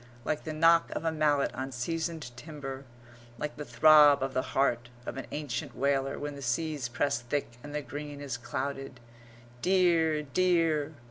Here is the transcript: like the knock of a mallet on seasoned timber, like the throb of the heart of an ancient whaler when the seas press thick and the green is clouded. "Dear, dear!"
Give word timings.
like 0.25 0.45
the 0.45 0.51
knock 0.51 0.89
of 0.95 1.05
a 1.05 1.11
mallet 1.11 1.53
on 1.53 1.71
seasoned 1.71 2.35
timber, 2.35 2.85
like 3.37 3.55
the 3.55 3.63
throb 3.63 4.23
of 4.23 4.33
the 4.33 4.41
heart 4.57 4.89
of 5.05 5.15
an 5.15 5.27
ancient 5.29 5.75
whaler 5.75 6.17
when 6.17 6.33
the 6.33 6.41
seas 6.41 6.89
press 6.89 7.21
thick 7.21 7.59
and 7.61 7.75
the 7.75 7.83
green 7.83 8.19
is 8.19 8.35
clouded. 8.35 8.99
"Dear, 9.61 10.23
dear!" 10.23 10.95